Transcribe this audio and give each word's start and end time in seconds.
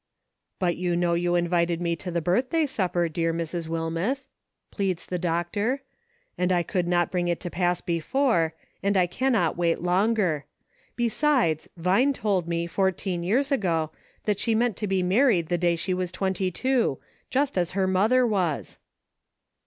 "But 0.59 0.77
you 0.77 0.95
know 0.95 1.13
you 1.13 1.35
invited 1.35 1.79
me 1.79 1.95
to 1.97 2.09
the 2.09 2.23
birthday 2.25 2.65
supper, 2.65 3.07
dear 3.07 3.31
Mrs. 3.31 3.67
Wilmeth," 3.67 4.25
pleads 4.71 5.05
the 5.05 5.19
doctor, 5.19 5.83
"and 6.39 6.51
I 6.51 6.63
could 6.63 6.87
not 6.87 7.11
bring 7.11 7.27
it 7.27 7.39
to 7.41 7.51
pass 7.51 7.81
before, 7.81 8.55
and 8.81 8.97
I 8.97 9.05
can 9.05 9.33
not 9.33 9.57
wait 9.57 9.79
longer; 9.83 10.45
besides, 10.95 11.69
Vine 11.77 12.13
told 12.13 12.47
me, 12.47 12.65
fourteen 12.65 13.21
years 13.21 13.51
ago, 13.51 13.91
that 14.25 14.39
she 14.39 14.55
meant 14.55 14.75
to 14.77 14.87
be 14.87 15.03
married 15.03 15.49
the 15.49 15.57
day 15.59 15.75
3he 15.75 15.93
was 15.93 16.11
twenty 16.11 16.49
two, 16.49 16.97
just 17.29 17.55
as 17.55 17.73
her 17.73 17.85
mother 17.85 18.25
was 18.25 18.79